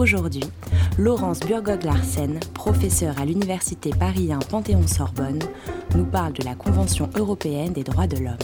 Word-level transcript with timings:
Aujourd'hui, 0.00 0.44
Laurence 0.96 1.40
Burgod-Larsen, 1.40 2.40
professeure 2.54 3.20
à 3.20 3.26
l'Université 3.26 3.90
Paris 3.90 4.32
1 4.32 4.38
Panthéon-Sorbonne, 4.38 5.40
nous 5.94 6.06
parle 6.06 6.32
de 6.32 6.42
la 6.42 6.54
Convention 6.54 7.10
européenne 7.16 7.74
des 7.74 7.84
droits 7.84 8.06
de 8.06 8.16
l'homme. 8.16 8.38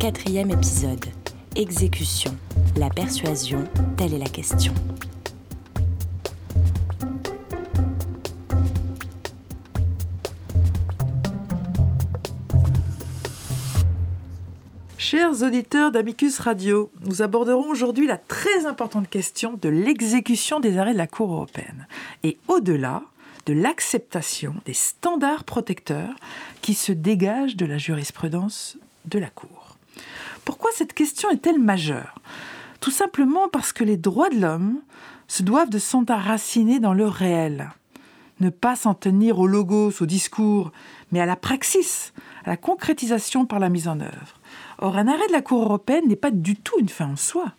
Quatrième 0.00 0.50
épisode. 0.50 1.04
Exécution. 1.54 2.34
La 2.76 2.90
persuasion, 2.90 3.62
telle 3.96 4.14
est 4.14 4.18
la 4.18 4.28
question. 4.28 4.74
Chers 15.08 15.44
auditeurs 15.44 15.92
d'Amicus 15.92 16.40
Radio, 16.40 16.90
nous 17.04 17.22
aborderons 17.22 17.70
aujourd'hui 17.70 18.08
la 18.08 18.16
très 18.16 18.66
importante 18.66 19.08
question 19.08 19.56
de 19.62 19.68
l'exécution 19.68 20.58
des 20.58 20.78
arrêts 20.78 20.94
de 20.94 20.98
la 20.98 21.06
Cour 21.06 21.32
européenne 21.32 21.86
et 22.24 22.38
au-delà 22.48 23.04
de 23.46 23.52
l'acceptation 23.52 24.56
des 24.64 24.72
standards 24.72 25.44
protecteurs 25.44 26.16
qui 26.60 26.74
se 26.74 26.90
dégagent 26.90 27.54
de 27.54 27.66
la 27.66 27.78
jurisprudence 27.78 28.78
de 29.04 29.20
la 29.20 29.30
Cour. 29.30 29.76
Pourquoi 30.44 30.72
cette 30.74 30.92
question 30.92 31.30
est-elle 31.30 31.60
majeure? 31.60 32.16
Tout 32.80 32.90
simplement 32.90 33.48
parce 33.48 33.72
que 33.72 33.84
les 33.84 33.96
droits 33.96 34.30
de 34.30 34.40
l'homme 34.40 34.80
se 35.28 35.44
doivent 35.44 35.70
de 35.70 35.78
s'enraciner 35.78 36.80
dans 36.80 36.94
le 36.94 37.06
réel, 37.06 37.70
ne 38.40 38.50
pas 38.50 38.74
s'en 38.74 38.94
tenir 38.94 39.38
aux 39.38 39.46
logos, 39.46 39.92
au 40.00 40.06
discours, 40.06 40.72
mais 41.12 41.20
à 41.20 41.26
la 41.26 41.36
praxis, 41.36 42.12
à 42.44 42.50
la 42.50 42.56
concrétisation 42.56 43.46
par 43.46 43.60
la 43.60 43.68
mise 43.68 43.86
en 43.86 44.00
œuvre. 44.00 44.35
Or, 44.78 44.96
un 44.96 45.08
arrêt 45.08 45.26
de 45.28 45.32
la 45.32 45.42
Cour 45.42 45.62
européenne 45.62 46.06
n'est 46.06 46.16
pas 46.16 46.30
du 46.30 46.56
tout 46.56 46.78
une 46.78 46.88
fin 46.88 47.06
en 47.06 47.16
soi. 47.16 47.52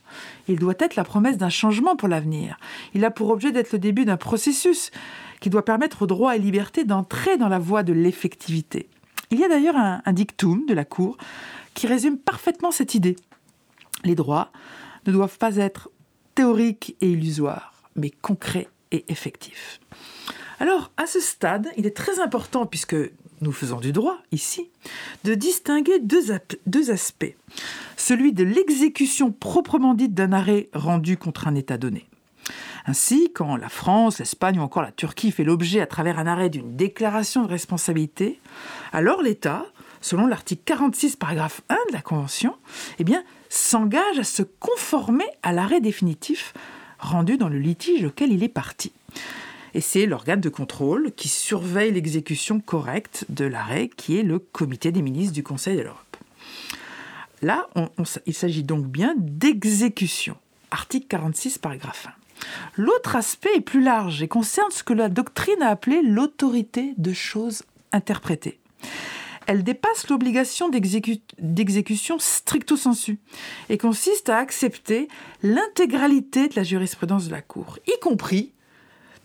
Il 0.48 0.60
doit 0.60 0.76
être 0.80 0.96
la 0.96 1.04
promesse 1.04 1.38
d'un 1.38 1.50
changement 1.50 1.96
pour 1.96 2.08
l'avenir. 2.08 2.58
Il 2.94 3.04
a 3.06 3.12
pour 3.12 3.30
objet 3.30 3.52
d'être 3.52 3.72
le 3.72 3.80
début 3.80 4.06
d'un 4.06 4.18
processus 4.18 4.92
qui 5.40 5.50
doit 5.50 5.66
permettre 5.66 6.04
aux 6.04 6.08
droits 6.08 6.36
et 6.36 6.40
libertés 6.40 6.84
d'entrer 6.84 7.38
dans 7.38 7.50
la 7.50 7.60
voie 7.60 7.84
de 7.84 7.94
l'effectivité. 7.94 8.90
Il 9.32 9.40
y 9.40 9.44
a 9.44 9.50
d'ailleurs 9.50 9.76
un, 9.76 10.14
dictum 10.14 10.66
de 10.66 10.74
la 10.74 10.86
Cour 10.86 11.18
qui 11.74 11.88
résume 11.88 12.18
parfaitement 12.18 12.72
cette 12.72 12.96
idée. 12.96 13.16
Les 14.04 14.16
droits 14.16 14.52
ne 15.06 15.12
doivent 15.12 15.38
pas 15.38 15.58
être 15.58 15.90
théoriques 16.36 16.96
et 17.02 17.10
illusoires, 17.10 17.74
mais 17.96 18.10
concrets 18.10 18.68
et 18.92 19.06
effectifs. 19.10 19.80
Alors, 20.60 20.92
à 20.98 21.06
ce 21.06 21.20
stade, 21.20 21.70
il 21.78 21.86
est 21.86 21.96
très 21.96 22.20
important, 22.20 22.66
puisque 22.66 22.96
nous 23.42 23.52
faisons 23.52 23.80
du 23.80 23.92
droit 23.92 24.18
ici, 24.32 24.70
de 25.24 25.36
distinguer 25.36 26.00
deux, 26.00 26.32
aspects. 26.92 27.36
Celui 27.96 28.34
de 28.34 28.44
l'exécution 28.44 29.32
proprement 29.32 29.94
dite 29.94 30.16
d'un 30.16 30.34
arrêt 30.34 30.70
rendu 30.74 31.18
contre 31.18 31.48
un 31.48 31.56
État 31.56 31.78
donné. 31.78 32.08
Ainsi, 32.86 33.32
quand 33.36 33.58
la 33.58 33.70
France, 33.70 34.20
l'Espagne 34.20 34.60
ou 34.60 34.64
encore 34.64 34.82
la 34.82 34.92
Turquie 34.92 35.32
fait 35.32 35.44
l'objet 35.44 35.82
à 35.82 35.88
travers 35.88 36.20
un 36.20 36.26
arrêt 36.26 36.50
d'une 36.50 36.76
déclaration 36.76 37.44
de 37.44 37.50
responsabilité, 37.50 38.40
alors 38.94 39.22
l'État, 39.22 39.66
selon 40.02 40.26
l'article 40.26 40.64
46 40.66 41.18
paragraphe 41.18 41.62
1 41.70 41.76
de 41.90 41.94
la 41.94 42.02
Convention, 42.02 42.56
eh 43.00 43.06
s'engage 43.50 44.20
à 44.20 44.24
se 44.24 44.44
conformer 44.44 45.26
à 45.44 45.52
l'arrêt 45.54 45.82
définitif 45.82 46.54
rendu 47.00 47.38
dans 47.38 47.50
le 47.50 47.60
litige 47.60 48.06
auquel 48.06 48.32
il 48.32 48.44
est 48.44 48.50
parti 48.50 48.92
et 49.74 49.82
c'est 49.82 50.06
l'organe 50.06 50.42
de 50.42 50.50
contrôle 50.50 51.12
qui 51.16 51.28
surveille 51.28 51.92
l'exécution 51.92 52.60
correcte 52.60 53.26
de 53.30 53.46
l'arrêt, 53.46 53.90
qui 53.96 54.18
est 54.18 54.24
le 54.24 54.40
comité 54.40 54.92
des 54.92 55.02
ministres 55.02 55.34
du 55.34 55.44
Conseil 55.44 55.78
de 55.78 55.82
l'Europe. 55.82 56.18
Là, 57.42 57.68
il 58.26 58.34
s'agit 58.34 58.64
donc 58.64 58.88
bien 58.88 59.14
d'exécution. 59.18 60.38
Article 60.72 61.08
46, 61.08 61.60
paragraphe 61.60 62.08
1. 62.08 62.82
L'autre 62.82 63.16
aspect 63.16 63.56
est 63.56 63.62
plus 63.62 63.82
large 63.82 64.22
et 64.22 64.28
concerne 64.28 64.72
ce 64.72 64.84
que 64.84 64.94
la 64.94 65.10
doctrine 65.10 65.62
a 65.62 65.70
appelé 65.70 66.02
l'autorité 66.02 66.94
de 66.98 67.14
choses 67.14 67.64
interprétées. 67.92 68.60
Elle 69.48 69.64
dépasse 69.64 70.10
l'obligation 70.10 70.70
d'exécution 70.70 72.20
stricto 72.20 72.76
sensu 72.76 73.18
et 73.70 73.78
consiste 73.78 74.30
à 74.30 74.38
accepter 74.38 75.08
l'intégralité 75.42 76.50
de 76.50 76.56
la 76.56 76.64
jurisprudence 76.64 77.28
de 77.28 77.32
la 77.32 77.42
Cour, 77.42 77.80
y 77.88 77.98
compris 78.02 78.52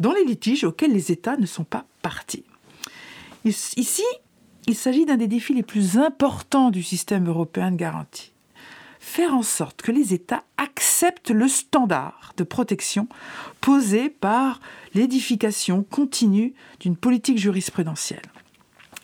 dans 0.01 0.13
les 0.13 0.25
litiges 0.25 0.65
auxquels 0.65 0.93
les 0.93 1.13
États 1.13 1.37
ne 1.37 1.47
sont 1.47 1.65
pas 1.65 1.85
partis. 2.03 2.45
Ici, 3.45 4.05
il 4.67 4.77
s'agit 4.77 5.07
d'un 5.07 5.17
des 5.17 5.27
défis 5.27 5.55
les 5.55 5.63
plus 5.63 5.99
importants 5.99 6.71
du 6.71 6.83
système 6.83 7.29
européen 7.29 7.73
de 7.73 7.77
garantie. 7.77 8.33
Faire 9.01 9.35
en 9.35 9.43
sorte 9.43 9.83
que 9.83 9.91
les 9.91 10.15
États 10.15 10.45
acceptent 10.57 11.31
le 11.31 11.49
standard 11.49 12.33
de 12.37 12.45
protection 12.45 13.09
posé 13.61 14.09
par 14.09 14.61
l'édification 14.95 15.83
continue 15.83 16.55
d'une 16.79 16.97
politique 16.97 17.39
jurisprudentielle. 17.39 18.23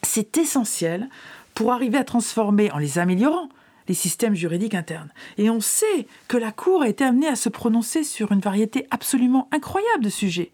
C'est 0.05 0.39
essentiel 0.39 1.09
pour 1.55 1.73
arriver 1.73 1.99
à 1.99 2.05
transformer, 2.05 2.71
en 2.71 2.79
les 2.79 3.01
améliorant, 3.01 3.49
les 3.89 3.95
systèmes 3.95 4.35
juridiques 4.35 4.75
internes. 4.75 5.11
Et 5.39 5.51
on 5.51 5.61
sait 5.61 6.07
que 6.29 6.37
la 6.37 6.53
Cour 6.53 6.83
a 6.83 6.89
été 6.89 7.05
amenée 7.05 7.29
à 7.29 7.37
se 7.37 7.49
prononcer 7.49 8.05
sur 8.05 8.33
une 8.33 8.41
variété 8.41 8.87
absolument 8.91 9.49
incroyable 9.51 10.05
de 10.05 10.11
sujets. 10.11 10.53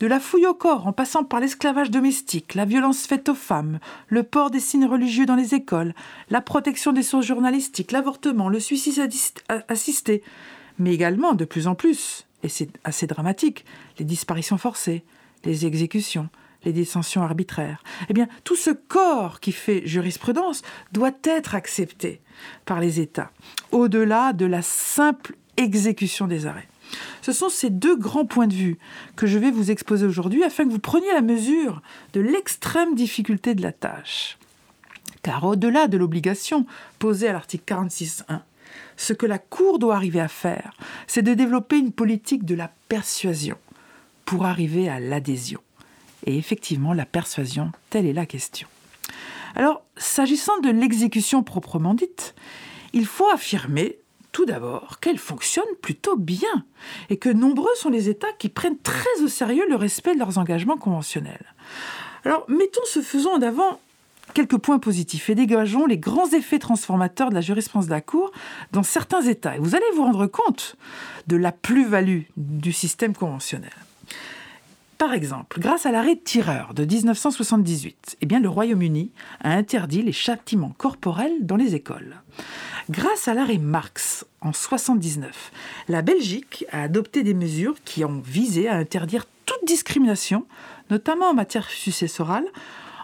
De 0.00 0.06
la 0.06 0.20
fouille 0.20 0.46
au 0.46 0.54
corps, 0.54 0.86
en 0.86 0.92
passant 0.92 1.24
par 1.24 1.40
l'esclavage 1.40 1.90
domestique, 1.90 2.54
la 2.54 2.64
violence 2.64 3.04
faite 3.06 3.28
aux 3.28 3.34
femmes, 3.34 3.80
le 4.06 4.22
port 4.22 4.50
des 4.50 4.60
signes 4.60 4.86
religieux 4.86 5.26
dans 5.26 5.34
les 5.34 5.56
écoles, 5.56 5.92
la 6.30 6.40
protection 6.40 6.92
des 6.92 7.02
sources 7.02 7.26
journalistiques, 7.26 7.90
l'avortement, 7.90 8.48
le 8.48 8.60
suicide 8.60 9.10
assisté, 9.66 10.22
mais 10.78 10.94
également, 10.94 11.34
de 11.34 11.44
plus 11.44 11.66
en 11.66 11.74
plus, 11.74 12.26
et 12.44 12.48
c'est 12.48 12.70
assez 12.84 13.08
dramatique, 13.08 13.64
les 13.98 14.04
disparitions 14.04 14.56
forcées, 14.56 15.02
les 15.44 15.66
exécutions, 15.66 16.28
les 16.64 16.72
dissensions 16.72 17.22
arbitraires. 17.22 17.82
Eh 18.08 18.12
bien, 18.12 18.28
tout 18.44 18.56
ce 18.56 18.70
corps 18.70 19.40
qui 19.40 19.52
fait 19.52 19.86
jurisprudence 19.86 20.62
doit 20.92 21.12
être 21.24 21.54
accepté 21.54 22.20
par 22.64 22.80
les 22.80 23.00
États, 23.00 23.30
au-delà 23.72 24.32
de 24.32 24.46
la 24.46 24.62
simple 24.62 25.36
exécution 25.56 26.26
des 26.26 26.46
arrêts. 26.46 26.68
Ce 27.20 27.32
sont 27.32 27.48
ces 27.48 27.70
deux 27.70 27.96
grands 27.96 28.24
points 28.24 28.46
de 28.46 28.54
vue 28.54 28.78
que 29.16 29.26
je 29.26 29.38
vais 29.38 29.50
vous 29.50 29.70
exposer 29.70 30.06
aujourd'hui 30.06 30.44
afin 30.44 30.64
que 30.64 30.70
vous 30.70 30.78
preniez 30.78 31.12
la 31.12 31.20
mesure 31.20 31.82
de 32.12 32.20
l'extrême 32.20 32.94
difficulté 32.94 33.54
de 33.54 33.62
la 33.62 33.72
tâche. 33.72 34.38
Car 35.22 35.44
au-delà 35.44 35.88
de 35.88 35.98
l'obligation 35.98 36.64
posée 36.98 37.28
à 37.28 37.32
l'article 37.32 37.64
46.1, 37.66 38.40
ce 38.96 39.12
que 39.12 39.26
la 39.26 39.38
Cour 39.38 39.78
doit 39.78 39.96
arriver 39.96 40.20
à 40.20 40.28
faire, 40.28 40.72
c'est 41.06 41.22
de 41.22 41.34
développer 41.34 41.78
une 41.78 41.92
politique 41.92 42.44
de 42.44 42.54
la 42.54 42.70
persuasion 42.88 43.56
pour 44.24 44.46
arriver 44.46 44.88
à 44.88 45.00
l'adhésion. 45.00 45.60
Et 46.26 46.36
effectivement, 46.36 46.92
la 46.92 47.06
persuasion, 47.06 47.72
telle 47.90 48.06
est 48.06 48.12
la 48.12 48.26
question. 48.26 48.68
Alors, 49.54 49.82
s'agissant 49.96 50.58
de 50.58 50.70
l'exécution 50.70 51.42
proprement 51.42 51.94
dite, 51.94 52.34
il 52.92 53.06
faut 53.06 53.28
affirmer 53.30 53.98
tout 54.32 54.44
d'abord 54.44 55.00
qu'elle 55.00 55.18
fonctionne 55.18 55.64
plutôt 55.82 56.16
bien 56.16 56.64
et 57.10 57.16
que 57.16 57.28
nombreux 57.28 57.74
sont 57.76 57.90
les 57.90 58.08
États 58.08 58.32
qui 58.38 58.48
prennent 58.48 58.78
très 58.78 59.22
au 59.22 59.28
sérieux 59.28 59.64
le 59.68 59.76
respect 59.76 60.14
de 60.14 60.18
leurs 60.18 60.38
engagements 60.38 60.76
conventionnels. 60.76 61.54
Alors, 62.24 62.44
mettons 62.48 62.84
ce 62.84 63.00
faisant 63.00 63.32
en 63.32 63.42
avant 63.42 63.80
quelques 64.34 64.58
points 64.58 64.78
positifs 64.78 65.30
et 65.30 65.34
dégageons 65.34 65.86
les 65.86 65.98
grands 65.98 66.28
effets 66.30 66.58
transformateurs 66.58 67.30
de 67.30 67.34
la 67.34 67.40
jurisprudence 67.40 67.86
de 67.86 67.90
la 67.90 68.00
Cour 68.00 68.30
dans 68.72 68.82
certains 68.82 69.22
États. 69.22 69.56
Et 69.56 69.58
vous 69.58 69.74
allez 69.74 69.90
vous 69.94 70.02
rendre 70.02 70.26
compte 70.26 70.76
de 71.26 71.36
la 71.36 71.52
plus-value 71.52 72.22
du 72.36 72.72
système 72.72 73.14
conventionnel. 73.14 73.72
Par 74.98 75.14
exemple, 75.14 75.60
grâce 75.60 75.86
à 75.86 75.92
l'arrêt 75.92 76.16
tireur 76.16 76.74
de 76.74 76.84
1978, 76.84 78.16
eh 78.20 78.26
bien, 78.26 78.40
le 78.40 78.48
Royaume-Uni 78.48 79.12
a 79.40 79.52
interdit 79.52 80.02
les 80.02 80.12
châtiments 80.12 80.74
corporels 80.76 81.46
dans 81.46 81.54
les 81.54 81.76
écoles. 81.76 82.16
Grâce 82.90 83.28
à 83.28 83.34
l'arrêt 83.34 83.58
Marx 83.58 84.26
en 84.40 84.48
1979, 84.48 85.52
la 85.88 86.02
Belgique 86.02 86.66
a 86.72 86.82
adopté 86.82 87.22
des 87.22 87.34
mesures 87.34 87.76
qui 87.84 88.04
ont 88.04 88.20
visé 88.24 88.68
à 88.68 88.74
interdire 88.74 89.26
toute 89.46 89.64
discrimination, 89.68 90.46
notamment 90.90 91.26
en 91.26 91.34
matière 91.34 91.70
successorale, 91.70 92.46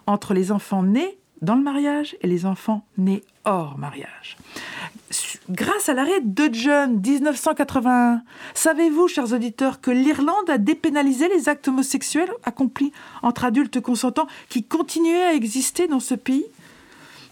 entre 0.08 0.35
les 0.35 0.50
enfants 0.50 0.82
nés 0.82 1.17
dans 1.44 1.55
le 1.55 1.62
mariage 1.62 2.17
et 2.23 2.26
les 2.26 2.46
enfants 2.46 2.85
nés 2.99 3.23
hors 3.44 3.79
mariage. 3.79 4.37
Grâce 5.50 5.88
à 5.88 5.94
l'arrêt 5.94 6.20
de 6.23 6.49
John 6.52 7.00
1981, 7.00 8.23
savez-vous, 8.55 9.08
chers 9.08 9.32
auditeurs, 9.32 9.81
que 9.81 9.91
l'Irlande 9.91 10.49
a 10.49 10.58
dépénalisé 10.58 11.29
les 11.29 11.49
actes 11.49 11.69
homosexuels 11.69 12.32
accomplis 12.43 12.93
entre 13.23 13.44
adultes 13.44 13.81
consentants 13.81 14.26
qui 14.49 14.64
continuaient 14.64 15.25
à 15.25 15.35
exister 15.35 15.87
dans 15.87 16.00
ce 16.00 16.14
pays? 16.14 16.46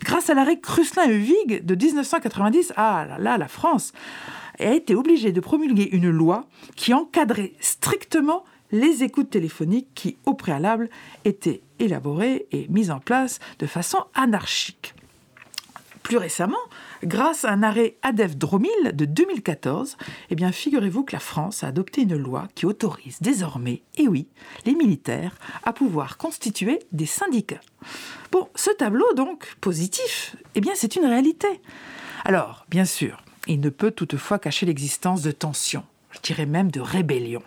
Grâce 0.00 0.30
à 0.30 0.34
l'arrêt 0.34 0.60
Cruslin 0.60 1.08
et 1.08 1.60
de 1.60 1.74
1990, 1.74 2.74
ah 2.76 3.06
là 3.08 3.18
là, 3.18 3.38
la 3.38 3.48
France 3.48 3.92
a 4.58 4.74
été 4.74 4.94
obligée 4.94 5.32
de 5.32 5.40
promulguer 5.40 5.88
une 5.92 6.10
loi 6.10 6.44
qui 6.76 6.92
encadrait 6.92 7.52
strictement 7.60 8.44
les 8.72 9.04
écoutes 9.04 9.30
téléphoniques 9.30 9.88
qui, 9.94 10.16
au 10.26 10.34
préalable, 10.34 10.90
étaient 11.24 11.62
élaborées 11.82 12.46
et 12.52 12.66
mises 12.68 12.90
en 12.90 13.00
place 13.00 13.38
de 13.58 13.66
façon 13.66 13.98
anarchique. 14.14 14.94
Plus 16.02 16.16
récemment, 16.16 16.58
grâce 17.04 17.44
à 17.44 17.50
un 17.50 17.62
arrêt 17.62 17.96
ADEF 18.02 18.36
Dromil 18.36 18.70
de 18.92 19.04
2014, 19.04 19.96
eh 20.30 20.34
bien, 20.34 20.50
figurez-vous 20.50 21.04
que 21.04 21.12
la 21.12 21.20
France 21.20 21.62
a 21.62 21.68
adopté 21.68 22.02
une 22.02 22.16
loi 22.16 22.48
qui 22.54 22.66
autorise 22.66 23.18
désormais, 23.20 23.82
et 23.96 24.08
oui, 24.08 24.26
les 24.66 24.74
militaires 24.74 25.36
à 25.62 25.72
pouvoir 25.72 26.18
constituer 26.18 26.80
des 26.90 27.06
syndicats. 27.06 27.60
Bon, 28.32 28.48
ce 28.54 28.70
tableau 28.70 29.12
donc 29.14 29.54
positif, 29.60 30.36
eh 30.54 30.60
bien, 30.60 30.72
c'est 30.74 30.96
une 30.96 31.06
réalité. 31.06 31.60
Alors, 32.24 32.66
bien 32.68 32.84
sûr, 32.84 33.22
il 33.46 33.60
ne 33.60 33.70
peut 33.70 33.90
toutefois 33.90 34.38
cacher 34.38 34.66
l'existence 34.66 35.22
de 35.22 35.30
tensions, 35.30 35.84
je 36.10 36.20
dirais 36.20 36.46
même 36.46 36.70
de 36.70 36.80
rébellions. 36.80 37.42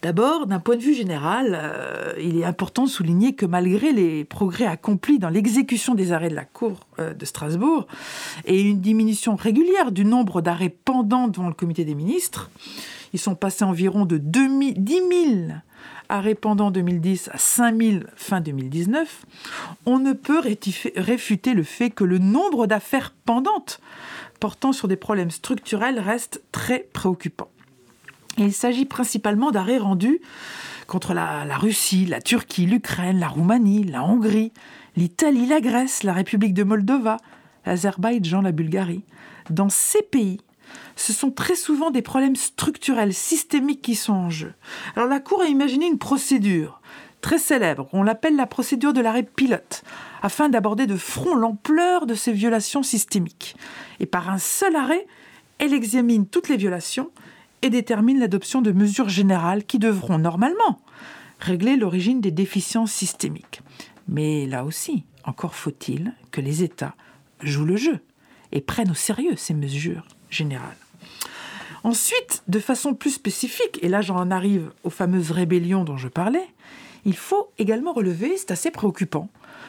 D'abord, 0.00 0.46
d'un 0.46 0.60
point 0.60 0.76
de 0.76 0.82
vue 0.82 0.94
général, 0.94 1.58
euh, 1.60 2.12
il 2.22 2.38
est 2.38 2.44
important 2.44 2.84
de 2.84 2.88
souligner 2.88 3.34
que 3.34 3.46
malgré 3.46 3.92
les 3.92 4.24
progrès 4.24 4.66
accomplis 4.66 5.18
dans 5.18 5.28
l'exécution 5.28 5.96
des 5.96 6.12
arrêts 6.12 6.28
de 6.28 6.36
la 6.36 6.44
Cour 6.44 6.78
euh, 7.00 7.14
de 7.14 7.24
Strasbourg 7.24 7.88
et 8.44 8.60
une 8.60 8.80
diminution 8.80 9.34
régulière 9.34 9.90
du 9.90 10.04
nombre 10.04 10.40
d'arrêts 10.40 10.68
pendants 10.68 11.26
devant 11.26 11.48
le 11.48 11.54
comité 11.54 11.84
des 11.84 11.96
ministres, 11.96 12.48
ils 13.12 13.18
sont 13.18 13.34
passés 13.34 13.64
environ 13.64 14.04
de 14.04 14.18
10 14.18 14.76
000 14.76 15.52
arrêts 16.08 16.36
pendants 16.36 16.70
2010 16.70 17.30
à 17.32 17.38
5 17.38 17.82
000 17.82 17.98
fin 18.14 18.40
2019, 18.40 19.26
on 19.84 19.98
ne 19.98 20.12
peut 20.12 20.40
réfuter 20.96 21.54
le 21.54 21.62
fait 21.64 21.90
que 21.90 22.04
le 22.04 22.18
nombre 22.18 22.68
d'affaires 22.68 23.12
pendantes 23.24 23.80
portant 24.38 24.72
sur 24.72 24.86
des 24.86 24.96
problèmes 24.96 25.32
structurels 25.32 25.98
reste 25.98 26.42
très 26.52 26.86
préoccupant 26.92 27.48
il 28.38 28.52
s'agit 28.52 28.84
principalement 28.84 29.50
d'arrêts 29.50 29.78
rendus 29.78 30.20
contre 30.86 31.12
la, 31.12 31.44
Russie, 31.56 32.06
la 32.06 32.20
Turquie, 32.20 32.66
l'Ukraine, 32.66 33.20
la 33.20 33.28
Roumanie, 33.28 33.84
la 33.84 34.02
Hongrie, 34.02 34.52
l'Italie, 34.96 35.46
la 35.46 35.60
Grèce, 35.60 36.02
la 36.02 36.12
République 36.12 36.54
de 36.54 36.64
Moldova, 36.64 37.18
l'Azerbaïdjan, 37.66 38.40
la 38.40 38.52
Bulgarie. 38.52 39.04
Dans 39.50 39.68
ces 39.68 40.02
pays, 40.02 40.40
ce 40.96 41.12
sont 41.12 41.30
très 41.30 41.56
souvent 41.56 41.90
des 41.90 42.02
problèmes 42.02 42.36
structurels, 42.36 43.14
systémiques 43.14 43.82
qui 43.82 43.94
sont 43.94 44.14
en 44.14 44.30
jeu. 44.30 44.54
Alors 44.96 45.08
la 45.08 45.20
Cour 45.20 45.42
a 45.42 45.46
imaginé 45.46 45.86
une 45.86 45.98
procédure 45.98 46.80
très 47.20 47.38
célèbre, 47.38 47.88
on 47.92 48.02
l'appelle 48.02 48.36
la 48.36 48.46
procédure 48.46 48.92
de 48.92 49.00
l'arrêt 49.00 49.24
pilote, 49.24 49.82
afin 50.22 50.48
d'aborder 50.48 50.86
de 50.86 50.96
front 50.96 51.34
l'ampleur 51.34 52.06
de 52.06 52.14
ces 52.14 52.32
violations 52.32 52.82
systémiques. 52.82 53.56
Et 54.00 54.06
par 54.06 54.30
un 54.30 54.38
seul 54.38 54.76
arrêt, 54.76 55.06
elle 55.58 55.74
examine 55.74 56.26
toutes 56.26 56.48
les 56.48 56.56
violations 56.56 57.10
et 57.62 57.70
détermine 57.70 58.20
l'adoption 58.20 58.62
de 58.62 58.72
mesures 58.72 59.08
générales 59.08 59.64
qui 59.64 59.78
devront 59.78 60.18
normalement 60.18 60.80
régler 61.40 61.76
l'origine 61.76 62.20
des 62.20 62.30
déficiences 62.30 62.92
systémiques. 62.92 63.60
Mais 64.08 64.46
là 64.46 64.64
aussi, 64.64 65.04
encore 65.24 65.54
faut-il 65.54 66.14
que 66.30 66.40
les 66.40 66.62
États 66.62 66.94
jouent 67.42 67.64
le 67.64 67.76
jeu 67.76 68.00
et 68.52 68.60
prennent 68.60 68.90
au 68.90 68.94
sérieux 68.94 69.36
ces 69.36 69.54
mesures 69.54 70.06
générales. 70.30 70.76
Ensuite, 71.84 72.42
de 72.48 72.58
façon 72.58 72.94
plus 72.94 73.10
spécifique, 73.10 73.78
et 73.82 73.88
là 73.88 74.00
j'en 74.00 74.30
arrive 74.30 74.70
aux 74.82 74.90
fameuses 74.90 75.30
rébellions 75.30 75.84
dont 75.84 75.96
je 75.96 76.08
parlais, 76.08 76.48
il 77.04 77.16
faut 77.16 77.50
également 77.58 77.92
relever, 77.92 78.36
c'est 78.36 78.50
assez 78.50 78.70
préoccupant, 78.70 79.28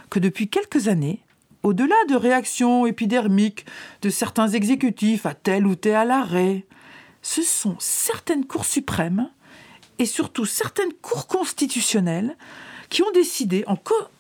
que 0.10 0.20
depuis 0.20 0.50
quelques 0.50 0.88
années, 0.88 1.20
au-delà 1.62 1.96
de 2.08 2.16
réactions 2.16 2.86
épidermiques 2.86 3.66
de 4.02 4.10
certains 4.10 4.48
exécutifs 4.48 5.26
à 5.26 5.34
tel 5.34 5.68
ou 5.68 5.76
tel 5.76 6.10
arrêt, 6.10 6.66
ce 7.22 7.42
sont 7.42 7.76
certaines 7.80 8.46
cours 8.46 8.66
suprêmes 8.66 9.30
et 9.98 10.06
surtout 10.06 10.46
certaines 10.46 10.94
cours 10.94 11.28
constitutionnelles 11.28 12.38
qui 12.90 13.04
ont 13.04 13.12
décidé, 13.12 13.64
en 13.68 13.78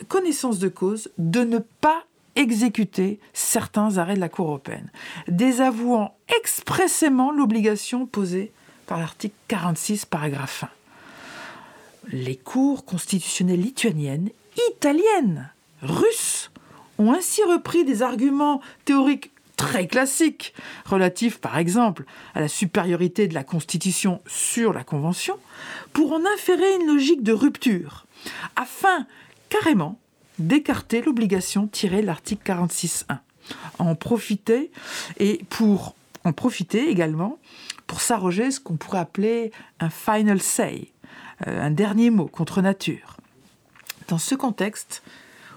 connaissance 0.08 0.60
de 0.60 0.68
cause, 0.68 1.10
de 1.18 1.44
ne 1.44 1.58
pas 1.58 2.04
exécuter 2.36 3.20
certains 3.34 3.98
arrêts 3.98 4.16
de 4.16 4.20
la 4.20 4.30
Cour 4.30 4.48
européenne, 4.48 4.92
désavouant 5.28 6.16
expressément 6.40 7.32
l'obligation 7.32 8.06
posée 8.06 8.52
par 8.86 9.00
l'article 9.00 9.36
46, 9.48 10.06
paragraphe 10.06 10.64
1. 10.64 10.70
Les 12.12 12.36
cours 12.36 12.86
constitutionnelles 12.86 13.62
lituaniennes, 13.62 14.30
italiennes, 14.72 15.52
russes 15.82 16.52
ont 16.98 17.14
ainsi 17.14 17.44
repris 17.44 17.86
des 17.86 18.02
arguments 18.02 18.62
théoriques 18.86 19.32
très 19.60 19.88
classiques, 19.88 20.54
relatifs 20.86 21.38
par 21.38 21.58
exemple 21.58 22.06
à 22.34 22.40
la 22.40 22.48
supériorité 22.48 23.28
de 23.28 23.34
la 23.34 23.44
Constitution 23.44 24.22
sur 24.26 24.72
la 24.72 24.86
Convention, 24.86 25.38
pour 25.92 26.14
en 26.14 26.22
inférer 26.34 26.76
une 26.80 26.88
logique 26.88 27.24
de 27.24 27.34
rupture, 27.34 28.06
afin 28.56 29.06
carrément 29.50 30.00
d'écarter 30.40 31.02
l'obligation 31.02 31.68
tirée 31.68 32.02
de 32.02 32.08
l'article 32.08 32.42
46.1. 32.50 33.18
En 33.80 33.96
profiter 33.96 34.72
et 35.18 35.42
pour 35.50 35.94
en 36.24 36.32
profiter 36.32 36.90
également 36.90 37.38
pour 37.86 38.00
s'arroger 38.00 38.52
ce 38.52 38.62
qu'on 38.62 38.78
pourrait 38.78 39.00
appeler 39.00 39.52
un 39.82 39.90
final 39.90 40.40
say, 40.40 40.88
euh, 41.48 41.62
un 41.62 41.72
dernier 41.72 42.12
mot 42.12 42.28
contre 42.28 42.62
nature. 42.62 43.18
Dans 44.08 44.20
ce 44.20 44.36
contexte, 44.36 45.04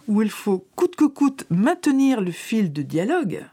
où 0.09 0.23
il 0.23 0.31
faut 0.31 0.67
coûte 0.75 0.97
que 0.97 1.05
coûte 1.05 1.45
maintenir 1.51 2.21
le 2.21 2.33
fil 2.33 2.73
de 2.73 2.83
dialogue, 2.83 3.45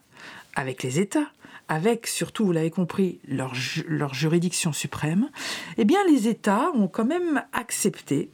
avec 0.55 0.83
les 0.83 0.99
États, 0.99 1.31
avec 1.67 2.07
surtout, 2.07 2.45
vous 2.45 2.51
l'avez 2.51 2.71
compris, 2.71 3.19
leur, 3.27 3.53
juridiction 4.13 4.73
suprême, 4.73 5.29
eh 5.77 5.85
bien 5.85 5.99
les 6.09 6.27
États 6.27 6.71
ont 6.73 6.87
quand 6.87 7.05
même 7.05 7.43
accepté 7.53 8.29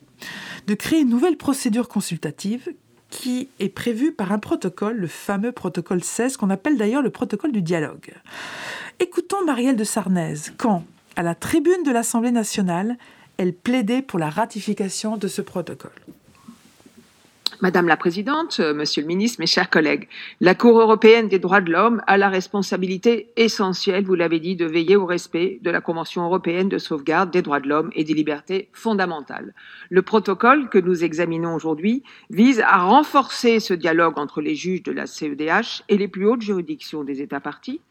de 0.67 0.73
créer 0.73 1.01
une 1.01 1.09
nouvelle 1.09 1.38
procédure 1.38 1.89
consultative 1.89 2.73
qui 3.09 3.50
est 3.59 3.69
prévue 3.69 4.12
par 4.12 4.31
un 4.31 4.39
protocole, 4.39 4.97
le 4.97 5.07
fameux 5.07 5.51
protocole 5.51 6.03
16, 6.03 6.38
qu'on 6.38 6.50
appelle 6.50 6.77
d'ailleurs 6.77 7.01
le 7.01 7.12
protocole 7.12 7.51
du 7.51 7.62
dialogue. 7.62 8.13
Écoutons 8.99 9.44
Marielle 9.45 9.75
de 9.75 9.83
Sarnez 9.83 10.35
quand, 10.57 10.83
à 11.16 11.23
la 11.23 11.35
tribune 11.35 11.83
de 11.85 11.92
l'Assemblée 11.92 12.31
nationale, 12.31 12.97
elle 13.37 13.54
plaidait 13.54 14.01
pour 14.01 14.19
la 14.19 14.30
ratification 14.30 15.18
de 15.18 15.28
ce 15.28 15.42
protocole. 15.42 15.92
Madame 17.66 17.88
la 17.88 17.98
Présidente, 17.98 18.57
euh, 18.60 18.76
Monsieur 18.76 19.02
le 19.02 19.07
Ministre, 19.07 19.40
mes 19.40 19.48
chers 19.48 19.72
collègues, 19.72 20.07
la 20.40 20.54
Cour 20.54 20.80
européenne 20.80 21.30
des 21.30 21.40
droits 21.40 21.62
de 21.62 21.72
l'homme 21.72 22.00
a 22.06 22.16
la 22.16 22.30
responsabilité 22.30 23.31
essentielle, 23.38 24.06
vous 24.06 24.14
l'avez 24.14 24.40
dit, 24.40 24.56
de 24.56 24.68
veiller 24.68 24.95
au 24.95 25.07
respect 25.07 25.57
de 25.64 25.72
la 25.72 25.81
Convention 25.81 26.24
européenne 26.24 26.69
de 26.69 26.78
sauvegarde 26.78 27.31
des 27.31 27.42
droits 27.42 27.60
de 27.60 27.68
l'homme 27.68 27.90
et 27.95 28.04
des 28.04 28.14
libertés 28.14 28.69
fondamentales. 28.72 29.56
Le 29.90 30.04
protocole 30.04 30.69
que 30.69 30.78
nous 30.78 31.04
examinons 31.04 31.56
aujourd'hui 31.56 32.04
vise 32.30 32.60
à 32.60 32.84
renforcer 32.84 33.60
ce 33.60 33.74
dialogue 33.74 34.19
entre 34.19 34.42
les 34.42 34.54
juges 34.54 34.84
de 34.84 34.92
la 34.92 35.07
CEDH 35.07 35.81
et 35.90 35.98
les 35.98 36.07
plus 36.07 36.28
hautes 36.28 36.44
juridictions 36.44 37.04
des 37.04 37.24
États 37.24 37.40
partis, 37.40 37.81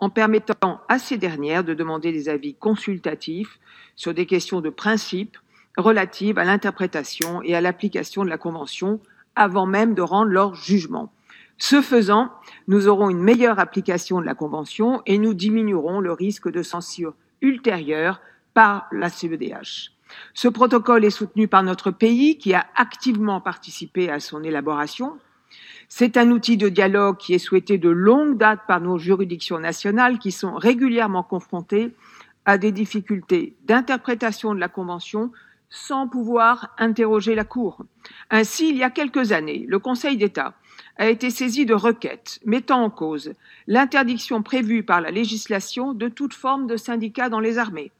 en 0.00 0.10
permettant 0.10 0.82
à 0.90 0.98
ces 0.98 1.16
dernières 1.16 1.64
de 1.64 1.72
demander 1.72 2.12
des 2.12 2.28
avis 2.28 2.56
consultatifs 2.56 3.58
sur 3.96 4.12
des 4.12 4.26
questions 4.26 4.60
de 4.60 4.68
principe 4.68 5.38
relatives 5.78 6.38
à 6.38 6.44
l'interprétation 6.44 7.40
et 7.42 7.54
à 7.54 7.62
l'application 7.62 8.22
de 8.22 8.28
la 8.28 8.36
Convention 8.36 9.00
avant 9.36 9.66
même 9.66 9.94
de 9.94 10.02
rendre 10.02 10.30
leur 10.30 10.54
jugement. 10.54 11.12
Ce 11.58 11.82
faisant, 11.82 12.32
nous 12.66 12.88
aurons 12.88 13.10
une 13.10 13.22
meilleure 13.22 13.58
application 13.58 14.20
de 14.20 14.26
la 14.26 14.34
Convention 14.34 15.02
et 15.06 15.18
nous 15.18 15.34
diminuerons 15.34 16.00
le 16.00 16.12
risque 16.12 16.50
de 16.50 16.62
censure 16.62 17.14
ultérieure 17.42 18.20
par 18.54 18.86
la 18.92 19.08
CEDH. 19.08 19.92
Ce 20.32 20.48
protocole 20.48 21.04
est 21.04 21.10
soutenu 21.10 21.48
par 21.48 21.62
notre 21.62 21.90
pays 21.90 22.38
qui 22.38 22.54
a 22.54 22.66
activement 22.76 23.40
participé 23.40 24.10
à 24.10 24.20
son 24.20 24.42
élaboration. 24.42 25.18
C'est 25.88 26.16
un 26.16 26.30
outil 26.30 26.56
de 26.56 26.68
dialogue 26.68 27.16
qui 27.18 27.34
est 27.34 27.38
souhaité 27.38 27.78
de 27.78 27.88
longue 27.88 28.36
date 28.36 28.60
par 28.66 28.80
nos 28.80 28.98
juridictions 28.98 29.58
nationales 29.58 30.18
qui 30.18 30.32
sont 30.32 30.54
régulièrement 30.54 31.22
confrontées 31.22 31.94
à 32.44 32.58
des 32.58 32.72
difficultés 32.72 33.54
d'interprétation 33.64 34.54
de 34.54 34.60
la 34.60 34.68
Convention 34.68 35.30
sans 35.74 36.06
pouvoir 36.06 36.70
interroger 36.78 37.34
la 37.34 37.44
Cour. 37.44 37.84
Ainsi, 38.30 38.70
il 38.70 38.76
y 38.76 38.84
a 38.84 38.90
quelques 38.90 39.32
années, 39.32 39.64
le 39.68 39.80
Conseil 39.80 40.16
d'État 40.16 40.54
a 40.96 41.08
été 41.08 41.30
saisi 41.30 41.66
de 41.66 41.74
requêtes 41.74 42.38
mettant 42.44 42.84
en 42.84 42.90
cause 42.90 43.32
l'interdiction 43.66 44.42
prévue 44.42 44.84
par 44.84 45.00
la 45.00 45.10
législation 45.10 45.92
de 45.92 46.08
toute 46.08 46.32
forme 46.32 46.68
de 46.68 46.76
syndicat 46.76 47.28
dans 47.28 47.40
les 47.40 47.58
armées. 47.58 47.90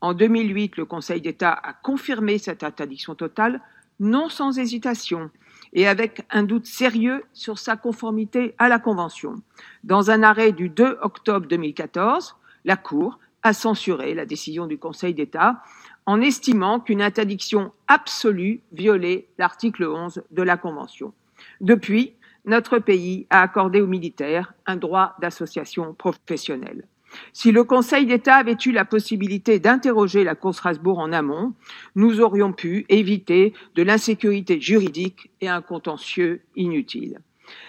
En 0.00 0.12
2008, 0.12 0.76
le 0.76 0.84
Conseil 0.84 1.20
d'État 1.20 1.52
a 1.52 1.72
confirmé 1.72 2.38
cette 2.38 2.64
interdiction 2.64 3.14
totale, 3.14 3.60
non 4.00 4.28
sans 4.28 4.58
hésitation, 4.58 5.30
et 5.72 5.86
avec 5.86 6.26
un 6.30 6.42
doute 6.42 6.66
sérieux 6.66 7.22
sur 7.32 7.58
sa 7.58 7.76
conformité 7.76 8.54
à 8.58 8.68
la 8.68 8.80
Convention. 8.80 9.36
Dans 9.84 10.10
un 10.10 10.24
arrêt 10.24 10.50
du 10.50 10.68
2 10.68 10.98
octobre 11.02 11.46
2014, 11.46 12.34
la 12.64 12.76
Cour 12.76 13.20
a 13.42 13.52
censuré 13.52 14.14
la 14.14 14.26
décision 14.26 14.66
du 14.66 14.78
Conseil 14.78 15.14
d'État 15.14 15.62
en 16.10 16.20
estimant 16.22 16.80
qu'une 16.80 17.02
interdiction 17.02 17.70
absolue 17.86 18.62
violait 18.72 19.28
l'article 19.38 19.84
11 19.84 20.24
de 20.32 20.42
la 20.42 20.56
Convention. 20.56 21.14
Depuis, 21.60 22.14
notre 22.44 22.80
pays 22.80 23.28
a 23.30 23.42
accordé 23.42 23.80
aux 23.80 23.86
militaires 23.86 24.52
un 24.66 24.74
droit 24.74 25.14
d'association 25.20 25.94
professionnelle. 25.94 26.88
Si 27.32 27.52
le 27.52 27.62
Conseil 27.62 28.06
d'État 28.06 28.34
avait 28.34 28.56
eu 28.66 28.72
la 28.72 28.84
possibilité 28.84 29.60
d'interroger 29.60 30.24
la 30.24 30.34
Cour 30.34 30.52
Strasbourg 30.52 30.98
en 30.98 31.12
amont, 31.12 31.52
nous 31.94 32.20
aurions 32.20 32.52
pu 32.52 32.86
éviter 32.88 33.54
de 33.76 33.84
l'insécurité 33.84 34.60
juridique 34.60 35.30
et 35.40 35.48
un 35.48 35.62
contentieux 35.62 36.42
inutile. 36.56 37.20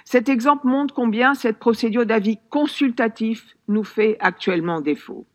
Cet 0.04 0.30
exemple 0.30 0.66
montre 0.66 0.96
combien 0.96 1.36
cette 1.36 1.60
procédure 1.60 2.08
d'avis 2.08 2.40
consultatif 2.50 3.56
nous 3.68 3.84
fait 3.84 4.18
actuellement 4.20 4.82
défaut. 4.82 5.28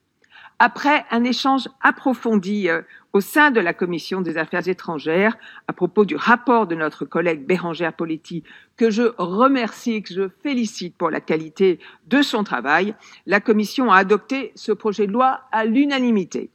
Après 0.59 1.05
un 1.11 1.23
échange 1.25 1.69
approfondi 1.83 2.71
euh, 2.71 2.81
au 3.13 3.21
sein 3.21 3.51
de 3.51 3.61
la 3.61 3.75
Commission 3.75 4.23
des 4.23 4.39
Affaires 4.39 4.67
étrangères 4.69 5.37
à 5.69 5.75
propos 5.75 6.07
du 6.07 6.17
rapport 6.17 6.67
de 6.67 6.75
notre 6.75 7.05
collègue 7.05 7.45
Bérangère 7.45 7.93
Poletti, 7.93 8.43
que 8.79 8.91
je 8.91 9.13
remercie 9.19 9.95
et 9.95 10.03
que 10.03 10.15
je 10.15 10.29
félicite 10.43 10.97
pour 10.97 11.11
la 11.11 11.21
qualité 11.21 11.79
de 12.07 12.23
son 12.23 12.43
travail, 12.43 12.95
la 13.27 13.41
Commission 13.41 13.93
a 13.93 13.99
adopté 13.99 14.53
ce 14.55 14.73
projet 14.73 15.07
de 15.07 15.13
loi 15.13 15.43
à 15.53 15.67
l'unanimité. 15.67 16.51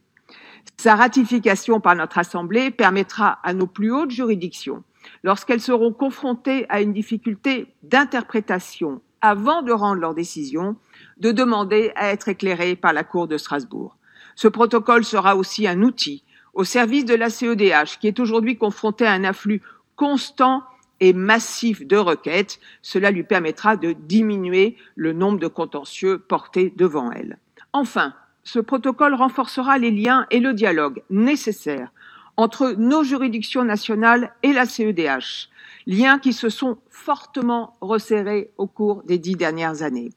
Sa 0.78 0.96
ratification 0.96 1.80
par 1.80 1.94
notre 1.94 2.18
Assemblée 2.18 2.72
permettra 2.72 3.38
à 3.44 3.54
nos 3.54 3.68
plus 3.68 3.92
hautes 3.92 4.10
juridictions, 4.10 4.82
lorsqu'elles 5.22 5.60
seront 5.60 5.92
confrontées 5.92 6.66
à 6.70 6.80
une 6.80 6.92
difficulté 6.92 7.68
d'interprétation 7.84 9.00
avant 9.20 9.62
de 9.62 9.70
rendre 9.70 10.00
leur 10.00 10.14
décision, 10.14 10.74
de 11.22 11.30
demander 11.30 11.92
à 11.94 12.08
être 12.08 12.28
éclairées 12.28 12.74
par 12.74 12.92
la 12.92 13.04
Cour 13.04 13.28
de 13.28 13.38
Strasbourg. 13.38 13.96
Ce 14.34 14.48
protocole 14.48 15.04
sera 15.04 15.36
aussi 15.36 15.68
un 15.68 15.82
outil 15.82 16.24
au 16.52 16.64
service 16.64 17.04
de 17.04 17.14
la 17.14 17.30
CEDH, 17.30 17.98
qui 18.00 18.08
est 18.08 18.18
aujourd'hui 18.18 18.58
confrontée 18.58 19.06
à 19.06 19.12
un 19.12 19.22
afflux 19.22 19.62
constant 19.94 20.64
et 20.98 21.12
massif 21.12 21.86
de 21.86 21.96
requêtes. 21.96 22.58
Cela 22.82 23.12
lui 23.12 23.22
permettra 23.22 23.76
de 23.76 23.92
diminuer 23.92 24.76
le 24.96 25.12
nombre 25.12 25.38
de 25.38 25.46
contentieux 25.46 26.18
portés 26.18 26.74
devant 26.76 27.12
elle. 27.12 27.38
Enfin, 27.72 28.14
ce 28.42 28.58
protocole 28.58 29.14
renforcera 29.14 29.78
les 29.78 29.92
liens 29.92 30.26
et 30.32 30.40
le 30.40 30.52
dialogue 30.52 31.04
nécessaires 31.08 31.92
entre 32.36 32.74
nos 32.76 33.04
juridictions 33.04 33.62
nationales 33.62 34.32
et 34.42 34.52
la 34.52 34.66
CEDH, 34.66 35.50
liens 35.86 36.18
qui 36.18 36.32
se 36.32 36.48
sont 36.48 36.78
fortement 36.90 37.76
resserrés 37.80 38.50
au 38.58 38.66
cours 38.66 39.04
des 39.04 39.18
dix 39.18 39.36
dernières 39.36 39.82
années. 39.82 40.10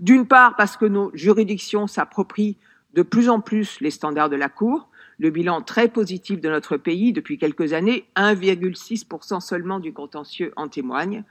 D'une 0.00 0.26
part 0.26 0.56
parce 0.56 0.76
que 0.76 0.86
nos 0.86 1.10
juridictions 1.14 1.86
s'approprient 1.86 2.56
de 2.94 3.02
plus 3.02 3.28
en 3.28 3.40
plus 3.40 3.80
les 3.80 3.90
standards 3.90 4.30
de 4.30 4.36
la 4.36 4.48
Cour, 4.48 4.88
le 5.18 5.30
bilan 5.30 5.60
très 5.60 5.88
positif 5.88 6.40
de 6.40 6.48
notre 6.48 6.78
pays 6.78 7.12
depuis 7.12 7.36
quelques 7.36 7.74
années, 7.74 8.06
1,6% 8.16 9.40
seulement 9.40 9.78
du 9.78 9.92
contentieux 9.92 10.52
en 10.56 10.68
témoigne, 10.68 11.24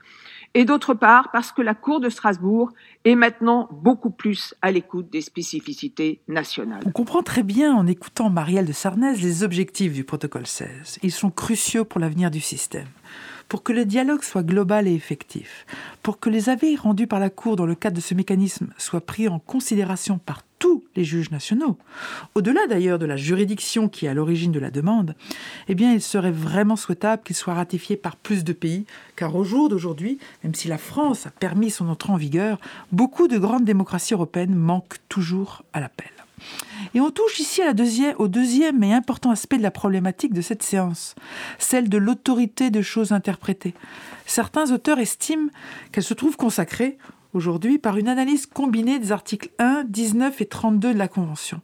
et 0.54 0.64
d'autre 0.64 0.94
part 0.94 1.30
parce 1.32 1.50
que 1.50 1.60
la 1.60 1.74
Cour 1.74 2.00
de 2.00 2.08
Strasbourg 2.08 2.70
est 3.04 3.16
maintenant 3.16 3.68
beaucoup 3.72 4.10
plus 4.10 4.54
à 4.62 4.70
l'écoute 4.70 5.10
des 5.10 5.20
spécificités 5.20 6.20
nationales. 6.28 6.82
On 6.86 6.92
comprend 6.92 7.22
très 7.22 7.42
bien 7.42 7.74
en 7.74 7.86
écoutant 7.88 8.30
Marielle 8.30 8.66
de 8.66 8.72
Sarnez 8.72 9.16
les 9.16 9.42
objectifs 9.42 9.92
du 9.92 10.04
protocole 10.04 10.46
16. 10.46 11.00
Ils 11.02 11.12
sont 11.12 11.30
cruciaux 11.30 11.84
pour 11.84 12.00
l'avenir 12.00 12.30
du 12.30 12.40
système 12.40 12.86
pour 13.50 13.64
que 13.64 13.72
le 13.72 13.84
dialogue 13.84 14.22
soit 14.22 14.44
global 14.44 14.86
et 14.86 14.94
effectif, 14.94 15.66
pour 16.04 16.20
que 16.20 16.30
les 16.30 16.48
avis 16.48 16.76
rendus 16.76 17.08
par 17.08 17.18
la 17.18 17.30
Cour 17.30 17.56
dans 17.56 17.66
le 17.66 17.74
cadre 17.74 17.96
de 17.96 18.00
ce 18.00 18.14
mécanisme 18.14 18.68
soient 18.78 19.00
pris 19.00 19.26
en 19.26 19.40
considération 19.40 20.18
par 20.18 20.42
tous 20.60 20.84
les 20.94 21.02
juges 21.02 21.32
nationaux, 21.32 21.76
au-delà 22.36 22.60
d'ailleurs 22.68 23.00
de 23.00 23.06
la 23.06 23.16
juridiction 23.16 23.88
qui 23.88 24.06
est 24.06 24.08
à 24.08 24.14
l'origine 24.14 24.52
de 24.52 24.60
la 24.60 24.70
demande, 24.70 25.16
eh 25.66 25.74
bien 25.74 25.92
il 25.92 26.00
serait 26.00 26.30
vraiment 26.30 26.76
souhaitable 26.76 27.24
qu'il 27.24 27.34
soit 27.34 27.54
ratifié 27.54 27.96
par 27.96 28.14
plus 28.14 28.44
de 28.44 28.52
pays, 28.52 28.86
car 29.16 29.34
au 29.34 29.42
jour 29.42 29.68
d'aujourd'hui, 29.68 30.18
même 30.44 30.54
si 30.54 30.68
la 30.68 30.78
France 30.78 31.26
a 31.26 31.30
permis 31.30 31.70
son 31.70 31.88
entrée 31.88 32.12
en 32.12 32.16
vigueur, 32.16 32.60
beaucoup 32.92 33.26
de 33.26 33.36
grandes 33.36 33.64
démocraties 33.64 34.14
européennes 34.14 34.54
manquent 34.54 34.98
toujours 35.08 35.64
à 35.72 35.80
l'appel. 35.80 36.10
Et 36.94 37.00
on 37.00 37.10
touche 37.10 37.38
ici 37.38 37.60
au 38.18 38.28
deuxième 38.28 38.82
et 38.82 38.92
important 38.92 39.30
aspect 39.30 39.58
de 39.58 39.62
la 39.62 39.70
problématique 39.70 40.32
de 40.32 40.40
cette 40.40 40.62
séance, 40.62 41.14
celle 41.58 41.88
de 41.88 41.98
l'autorité 41.98 42.70
de 42.70 42.82
choses 42.82 43.12
interprétées. 43.12 43.74
Certains 44.26 44.72
auteurs 44.72 44.98
estiment 44.98 45.50
qu'elle 45.92 46.04
se 46.04 46.14
trouve 46.14 46.36
consacrée 46.36 46.98
aujourd'hui 47.32 47.78
par 47.78 47.96
une 47.96 48.08
analyse 48.08 48.46
combinée 48.46 48.98
des 48.98 49.12
articles 49.12 49.50
1, 49.58 49.84
19 49.84 50.40
et 50.40 50.46
32 50.46 50.94
de 50.94 50.98
la 50.98 51.08
Convention. 51.08 51.60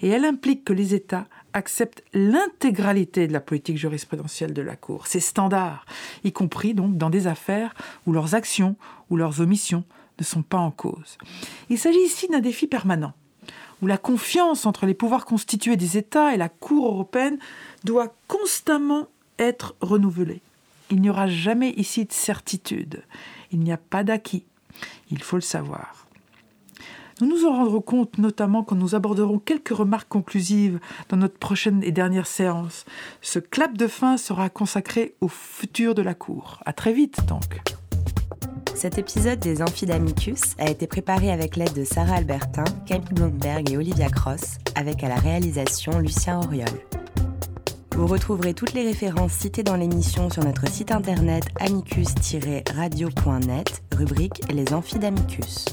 Et 0.00 0.08
elle 0.08 0.24
implique 0.24 0.64
que 0.64 0.72
les 0.72 0.94
États 0.94 1.26
acceptent 1.52 2.04
l'intégralité 2.12 3.26
de 3.26 3.32
la 3.32 3.40
politique 3.40 3.78
jurisprudentielle 3.78 4.52
de 4.52 4.62
la 4.62 4.76
Cour, 4.76 5.06
ses 5.06 5.20
standards, 5.20 5.86
y 6.22 6.32
compris 6.32 6.74
donc 6.74 6.96
dans 6.96 7.10
des 7.10 7.26
affaires 7.26 7.74
où 8.06 8.12
leurs 8.12 8.34
actions 8.34 8.76
ou 9.10 9.16
leurs 9.16 9.40
omissions 9.40 9.84
ne 10.20 10.24
sont 10.24 10.42
pas 10.42 10.58
en 10.58 10.70
cause. 10.70 11.18
Il 11.68 11.78
s'agit 11.78 12.02
ici 12.04 12.28
d'un 12.28 12.40
défi 12.40 12.66
permanent 12.66 13.14
où 13.82 13.86
la 13.86 13.98
confiance 13.98 14.66
entre 14.66 14.86
les 14.86 14.94
pouvoirs 14.94 15.24
constitués 15.24 15.76
des 15.76 15.96
États 15.96 16.34
et 16.34 16.36
la 16.36 16.48
Cour 16.48 16.86
européenne 16.86 17.38
doit 17.84 18.14
constamment 18.26 19.06
être 19.38 19.74
renouvelée. 19.80 20.40
Il 20.90 21.00
n'y 21.00 21.10
aura 21.10 21.28
jamais 21.28 21.70
ici 21.70 22.04
de 22.04 22.12
certitude. 22.12 23.02
Il 23.52 23.60
n'y 23.60 23.72
a 23.72 23.76
pas 23.76 24.04
d'acquis. 24.04 24.44
Il 25.10 25.22
faut 25.22 25.36
le 25.36 25.42
savoir. 25.42 26.06
Nous 27.20 27.26
nous 27.26 27.46
en 27.46 27.56
rendrons 27.56 27.80
compte 27.80 28.18
notamment 28.18 28.62
quand 28.62 28.76
nous 28.76 28.94
aborderons 28.94 29.40
quelques 29.40 29.70
remarques 29.70 30.08
conclusives 30.08 30.78
dans 31.08 31.16
notre 31.16 31.36
prochaine 31.36 31.82
et 31.82 31.90
dernière 31.90 32.28
séance. 32.28 32.84
Ce 33.22 33.40
clap 33.40 33.76
de 33.76 33.88
fin 33.88 34.16
sera 34.16 34.48
consacré 34.50 35.14
au 35.20 35.28
futur 35.28 35.94
de 35.96 36.02
la 36.02 36.14
Cour. 36.14 36.60
À 36.64 36.72
très 36.72 36.92
vite 36.92 37.26
donc. 37.26 37.60
Cet 38.78 38.96
épisode 38.96 39.40
des 39.40 39.60
Amphidamicus 39.60 40.54
a 40.56 40.70
été 40.70 40.86
préparé 40.86 41.32
avec 41.32 41.56
l'aide 41.56 41.72
de 41.72 41.82
Sarah 41.82 42.18
Albertin, 42.18 42.62
Camille 42.86 43.12
Blomberg 43.12 43.68
et 43.72 43.76
Olivia 43.76 44.08
Cross, 44.08 44.58
avec 44.76 45.02
à 45.02 45.08
la 45.08 45.16
réalisation 45.16 45.98
Lucien 45.98 46.38
Auriol. 46.38 46.68
Vous 47.96 48.06
retrouverez 48.06 48.54
toutes 48.54 48.74
les 48.74 48.84
références 48.84 49.32
citées 49.32 49.64
dans 49.64 49.74
l'émission 49.74 50.30
sur 50.30 50.44
notre 50.44 50.70
site 50.70 50.92
internet 50.92 51.42
amicus-radio.net, 51.58 53.82
rubrique 53.96 54.42
Les 54.52 54.72
Amphidamicus. 54.72 55.64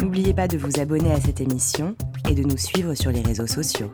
N'oubliez 0.00 0.34
pas 0.34 0.48
de 0.48 0.58
vous 0.58 0.80
abonner 0.80 1.12
à 1.12 1.20
cette 1.20 1.40
émission 1.40 1.94
et 2.28 2.34
de 2.34 2.42
nous 2.42 2.58
suivre 2.58 2.94
sur 2.94 3.12
les 3.12 3.22
réseaux 3.22 3.46
sociaux. 3.46 3.92